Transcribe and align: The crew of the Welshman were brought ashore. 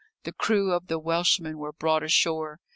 The 0.23 0.33
crew 0.33 0.71
of 0.73 0.87
the 0.87 0.97
Welshman 0.97 1.59
were 1.59 1.73
brought 1.73 2.01
ashore. 2.01 2.59